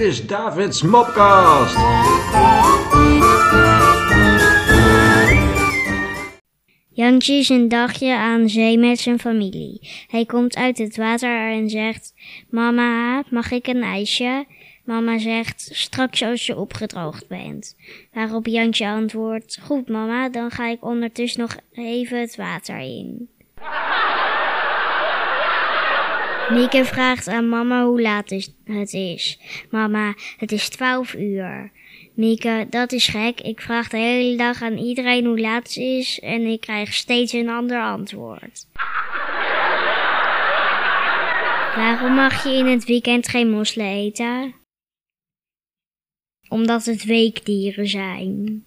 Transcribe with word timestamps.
is 0.00 0.26
Davids 0.26 0.82
Mopcast. 0.82 1.76
Jantje 6.88 7.34
is 7.34 7.48
een 7.48 7.68
dagje 7.68 8.14
aan 8.14 8.48
zee 8.48 8.78
met 8.78 8.98
zijn 8.98 9.18
familie. 9.18 9.88
Hij 10.06 10.24
komt 10.24 10.56
uit 10.56 10.78
het 10.78 10.96
water 10.96 11.50
en 11.50 11.70
zegt: 11.70 12.14
Mama, 12.50 13.24
mag 13.30 13.50
ik 13.50 13.66
een 13.66 13.82
ijsje? 13.82 14.46
Mama 14.84 15.18
zegt: 15.18 15.68
Straks 15.72 16.22
als 16.22 16.46
je 16.46 16.56
opgedroogd 16.56 17.28
bent. 17.28 17.76
Waarop 18.12 18.46
Jantje 18.46 18.86
antwoordt: 18.86 19.58
Goed, 19.62 19.88
mama, 19.88 20.28
dan 20.28 20.50
ga 20.50 20.68
ik 20.68 20.84
ondertussen 20.84 21.40
nog 21.40 21.56
even 21.72 22.20
het 22.20 22.36
water 22.36 22.78
in. 22.78 23.28
Mieke 26.50 26.84
vraagt 26.84 27.28
aan 27.28 27.48
mama 27.48 27.84
hoe 27.84 28.02
laat 28.02 28.30
het 28.64 28.92
is. 28.92 29.38
Mama, 29.70 30.14
het 30.36 30.52
is 30.52 30.68
twaalf 30.68 31.14
uur. 31.14 31.70
Mieke, 32.14 32.66
dat 32.70 32.92
is 32.92 33.06
gek. 33.06 33.40
Ik 33.40 33.60
vraag 33.60 33.88
de 33.88 33.96
hele 33.96 34.36
dag 34.36 34.62
aan 34.62 34.76
iedereen 34.76 35.24
hoe 35.24 35.40
laat 35.40 35.62
het 35.62 35.76
is 35.76 36.20
en 36.20 36.46
ik 36.46 36.60
krijg 36.60 36.92
steeds 36.92 37.32
een 37.32 37.48
ander 37.48 37.80
antwoord. 37.80 38.66
Waarom 41.76 42.14
mag 42.14 42.44
je 42.44 42.52
in 42.52 42.66
het 42.66 42.84
weekend 42.84 43.28
geen 43.28 43.50
mosselen 43.50 43.86
eten? 43.86 44.54
Omdat 46.48 46.84
het 46.84 47.04
weekdieren 47.04 47.88
zijn. 47.88 48.64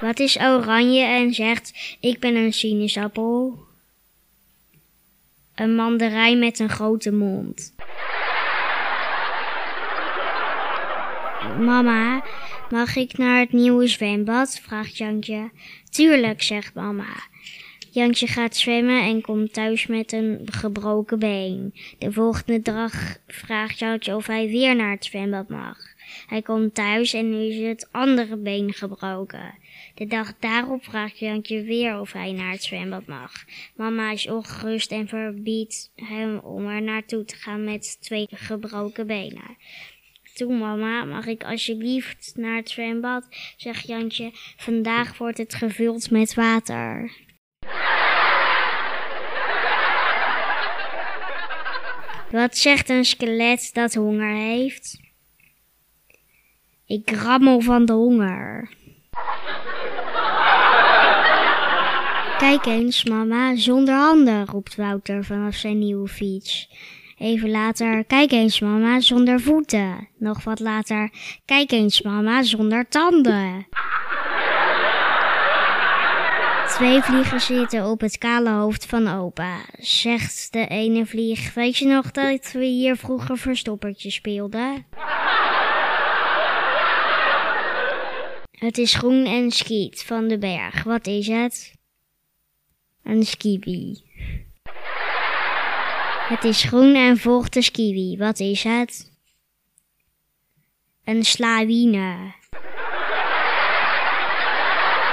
Wat 0.00 0.18
is 0.18 0.40
oranje 0.40 1.04
en 1.04 1.34
zegt: 1.34 1.96
Ik 2.00 2.20
ben 2.20 2.36
een 2.36 2.52
sinaasappel? 2.52 3.63
Een 5.54 5.74
mandarijn 5.74 6.38
met 6.38 6.58
een 6.58 6.68
grote 6.68 7.12
mond. 7.12 7.74
Mama, 11.58 12.24
mag 12.70 12.96
ik 12.96 13.18
naar 13.18 13.38
het 13.38 13.52
nieuwe 13.52 13.86
zwembad? 13.86 14.60
vraagt 14.62 14.96
Jantje. 14.96 15.50
Tuurlijk, 15.90 16.42
zegt 16.42 16.74
mama. 16.74 17.28
Jantje 17.90 18.26
gaat 18.26 18.56
zwemmen 18.56 19.02
en 19.02 19.20
komt 19.20 19.52
thuis 19.52 19.86
met 19.86 20.12
een 20.12 20.40
gebroken 20.44 21.18
been. 21.18 21.74
De 21.98 22.12
volgende 22.12 22.62
dag 22.62 23.16
vraagt 23.26 23.78
Jantje 23.78 24.16
of 24.16 24.26
hij 24.26 24.48
weer 24.48 24.76
naar 24.76 24.90
het 24.90 25.04
zwembad 25.04 25.48
mag. 25.48 25.93
Hij 26.26 26.42
komt 26.42 26.74
thuis 26.74 27.12
en 27.12 27.30
nu 27.30 27.44
is 27.44 27.68
het 27.68 27.88
andere 27.92 28.36
been 28.36 28.72
gebroken. 28.72 29.54
De 29.94 30.06
dag 30.06 30.32
daarop 30.38 30.84
vraagt 30.84 31.18
Jantje 31.18 31.62
weer 31.62 32.00
of 32.00 32.12
hij 32.12 32.32
naar 32.32 32.50
het 32.50 32.62
zwembad 32.62 33.06
mag. 33.06 33.32
Mama 33.76 34.10
is 34.10 34.28
ongerust 34.28 34.90
en 34.90 35.08
verbiedt 35.08 35.90
hem 35.94 36.38
om 36.38 36.66
er 36.66 36.82
naartoe 36.82 37.24
te 37.24 37.36
gaan 37.36 37.64
met 37.64 37.96
twee 38.00 38.26
gebroken 38.30 39.06
benen. 39.06 39.56
Toe 40.34 40.54
mama, 40.54 41.04
mag 41.04 41.26
ik 41.26 41.44
alsjeblieft 41.44 42.32
naar 42.36 42.56
het 42.56 42.70
zwembad? 42.70 43.26
Zegt 43.56 43.86
Jantje, 43.86 44.30
vandaag 44.56 45.18
wordt 45.18 45.38
het 45.38 45.54
gevuld 45.54 46.10
met 46.10 46.34
water. 46.34 47.12
Wat 52.30 52.56
zegt 52.56 52.88
een 52.88 53.04
skelet 53.04 53.70
dat 53.72 53.94
honger 53.94 54.34
heeft? 54.34 55.03
Ik 56.86 57.10
rammel 57.10 57.60
van 57.60 57.84
de 57.84 57.92
honger. 57.92 58.68
Kijk 62.38 62.66
eens, 62.66 63.04
mama, 63.04 63.56
zonder 63.56 63.94
handen, 63.94 64.46
roept 64.46 64.76
Wouter 64.76 65.24
vanaf 65.24 65.54
zijn 65.54 65.78
nieuwe 65.78 66.08
fiets. 66.08 66.68
Even 67.18 67.50
later, 67.50 68.04
kijk 68.04 68.32
eens, 68.32 68.60
mama, 68.60 69.00
zonder 69.00 69.40
voeten. 69.40 70.08
Nog 70.18 70.44
wat 70.44 70.60
later, 70.60 71.10
kijk 71.44 71.70
eens, 71.70 72.02
mama, 72.02 72.42
zonder 72.42 72.88
tanden. 72.88 73.66
Twee 76.68 77.02
vliegen 77.02 77.40
zitten 77.40 77.84
op 77.84 78.00
het 78.00 78.18
kale 78.18 78.50
hoofd 78.50 78.86
van 78.86 79.08
opa. 79.08 79.56
Zegt 79.78 80.52
de 80.52 80.66
ene 80.66 81.06
vlieg, 81.06 81.54
weet 81.54 81.76
je 81.76 81.86
nog 81.86 82.10
dat 82.10 82.52
we 82.52 82.64
hier 82.64 82.96
vroeger 82.96 83.38
verstoppertje 83.38 84.10
speelden? 84.10 84.86
Het 88.54 88.78
is 88.78 88.94
groen 88.94 89.26
en 89.26 89.50
skiet 89.50 90.02
van 90.02 90.28
de 90.28 90.38
berg. 90.38 90.82
Wat 90.82 91.06
is 91.06 91.26
het? 91.26 91.74
Een 93.02 93.24
skibi. 93.24 94.02
Het 96.28 96.44
is 96.44 96.62
groen 96.62 96.94
en 96.94 97.16
volgt 97.16 97.52
de 97.52 97.62
skiwi. 97.62 98.16
Wat 98.16 98.40
is 98.40 98.62
het? 98.62 99.12
Een 101.04 101.24
slawine. 101.24 102.32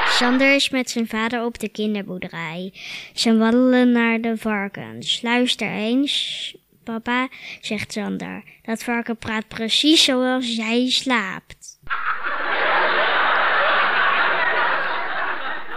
Sander 0.05 0.55
is 0.55 0.69
met 0.69 0.89
zijn 0.89 1.07
vader 1.07 1.45
op 1.45 1.59
de 1.59 1.69
kinderboerderij. 1.69 2.73
Ze 3.13 3.37
wandelen 3.37 3.91
naar 3.91 4.21
de 4.21 4.37
varkens. 4.37 5.21
Luister 5.21 5.71
eens, 5.71 6.55
papa, 6.83 7.29
zegt 7.61 7.91
Sander. 7.91 8.43
Dat 8.61 8.83
varken 8.83 9.17
praat 9.17 9.47
precies 9.47 10.03
zoals 10.03 10.55
jij 10.55 10.89
slaapt. 10.89 11.79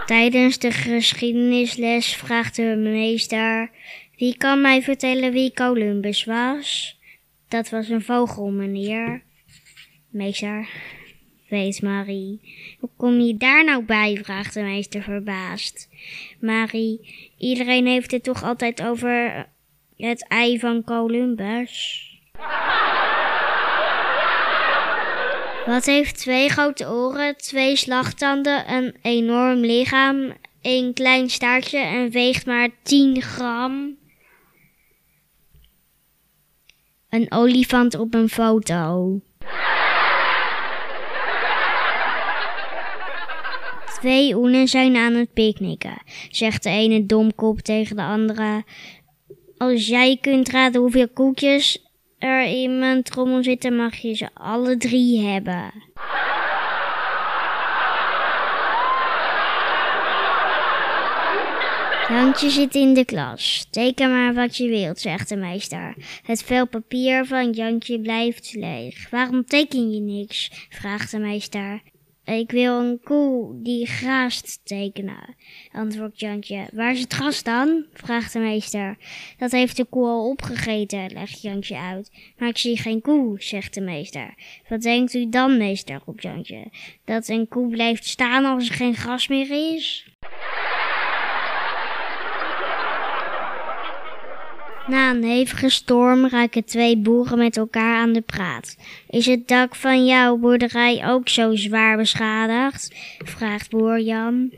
Tijdens 0.06 0.58
de 0.58 0.70
geschiedenisles 0.70 2.16
vraagt 2.16 2.56
de 2.56 2.76
meester: 2.76 3.70
Wie 4.16 4.36
kan 4.36 4.60
mij 4.60 4.82
vertellen 4.82 5.32
wie 5.32 5.52
Columbus 5.52 6.24
was? 6.24 6.98
Dat 7.48 7.70
was 7.70 7.88
een 7.88 8.02
vogel, 8.02 8.50
meneer. 8.50 9.22
Meester, 10.08 10.68
weet 11.48 11.82
Marie. 11.82 12.40
Hoe 12.78 12.90
kom 12.96 13.20
je 13.20 13.36
daar 13.36 13.64
nou 13.64 13.84
bij? 13.84 14.20
vraagt 14.22 14.54
de 14.54 14.62
meester 14.62 15.02
verbaasd. 15.02 15.88
Marie, 16.40 17.00
iedereen 17.38 17.86
heeft 17.86 18.10
het 18.10 18.22
toch 18.22 18.42
altijd 18.42 18.82
over 18.82 19.46
het 19.96 20.28
ei 20.28 20.58
van 20.58 20.84
Columbus? 20.84 22.02
Wat 25.66 25.84
heeft 25.84 26.18
twee 26.18 26.48
grote 26.48 26.88
oren, 26.88 27.36
twee 27.36 27.76
slagtanden, 27.76 28.72
een 28.72 28.96
enorm 29.02 29.60
lichaam, 29.60 30.32
een 30.62 30.92
klein 30.94 31.30
staartje 31.30 31.78
en 31.78 32.10
weegt 32.10 32.46
maar 32.46 32.68
10 32.82 33.22
gram? 33.22 33.96
Een 37.08 37.32
olifant 37.32 37.94
op 37.98 38.14
een 38.14 38.28
foto. 38.28 39.20
Twee 44.00 44.36
oenen 44.36 44.68
zijn 44.68 44.96
aan 44.96 45.14
het 45.14 45.32
picknicken, 45.32 46.02
zegt 46.30 46.62
de 46.62 46.70
ene 46.70 47.06
domkop 47.06 47.60
tegen 47.60 47.96
de 47.96 48.02
andere. 48.02 48.64
Als 49.56 49.86
jij 49.86 50.18
kunt 50.20 50.48
raden 50.48 50.80
hoeveel 50.80 51.08
koekjes 51.08 51.83
er 52.24 52.42
in 52.42 52.78
mijn 52.78 53.02
trommel 53.02 53.42
zitten, 53.42 53.76
mag 53.76 53.96
je 53.96 54.14
ze 54.14 54.28
alle 54.34 54.76
drie 54.76 55.26
hebben. 55.26 55.72
Jantje 62.08 62.50
zit 62.50 62.74
in 62.74 62.94
de 62.94 63.04
klas. 63.04 63.66
Teken 63.70 64.10
maar 64.10 64.34
wat 64.34 64.56
je 64.56 64.68
wilt, 64.68 65.00
zegt 65.00 65.28
de 65.28 65.36
meester. 65.36 65.94
Het 66.22 66.42
vel 66.42 66.66
papier 66.66 67.26
van 67.26 67.50
Jantje 67.50 68.00
blijft 68.00 68.54
leeg. 68.54 69.10
Waarom 69.10 69.44
teken 69.44 69.90
je 69.90 70.00
niks? 70.00 70.66
vraagt 70.68 71.10
de 71.10 71.18
meester. 71.18 71.82
Ik 72.24 72.50
wil 72.50 72.80
een 72.80 73.00
koe 73.02 73.62
die 73.62 73.86
graast 73.86 74.60
tekenen, 74.62 75.36
antwoordt 75.72 76.20
Jantje. 76.20 76.66
Waar 76.72 76.92
is 76.92 77.00
het 77.00 77.12
gras 77.12 77.42
dan? 77.42 77.84
vraagt 77.92 78.32
de 78.32 78.38
meester. 78.38 78.96
Dat 79.38 79.50
heeft 79.50 79.76
de 79.76 79.84
koe 79.84 80.06
al 80.06 80.28
opgegeten, 80.28 81.12
legt 81.12 81.42
Jantje 81.42 81.76
uit. 81.76 82.10
Maar 82.38 82.48
ik 82.48 82.58
zie 82.58 82.78
geen 82.78 83.00
koe, 83.00 83.42
zegt 83.42 83.74
de 83.74 83.80
meester. 83.80 84.34
Wat 84.68 84.82
denkt 84.82 85.14
u 85.14 85.28
dan, 85.28 85.56
meester, 85.56 86.00
roept 86.04 86.22
Jantje. 86.22 86.70
Dat 87.04 87.28
een 87.28 87.48
koe 87.48 87.68
blijft 87.68 88.06
staan 88.06 88.44
als 88.44 88.68
er 88.68 88.74
geen 88.74 88.94
gras 88.94 89.28
meer 89.28 89.74
is? 89.74 90.13
Na 94.86 95.10
een 95.10 95.24
hevige 95.24 95.68
storm 95.68 96.28
raken 96.28 96.64
twee 96.64 96.96
boeren 96.96 97.38
met 97.38 97.56
elkaar 97.56 97.96
aan 97.96 98.12
de 98.12 98.20
praat. 98.20 98.76
Is 99.08 99.26
het 99.26 99.48
dak 99.48 99.74
van 99.74 100.06
jouw 100.06 100.36
boerderij 100.36 101.06
ook 101.06 101.28
zo 101.28 101.56
zwaar 101.56 101.96
beschadigd? 101.96 102.94
vraagt 103.18 103.70
boer 103.70 104.00
Jan. 104.00 104.52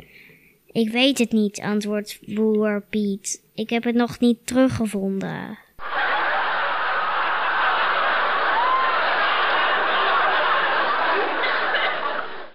Ik 0.73 0.91
weet 0.91 1.19
het 1.19 1.33
niet, 1.33 1.61
antwoordt 1.61 2.19
boer 2.35 2.83
Piet. 2.91 3.43
Ik 3.55 3.71
heb 3.71 3.85
het 3.85 3.95
nog 3.95 4.19
niet 4.19 4.47
teruggevonden. 4.47 5.59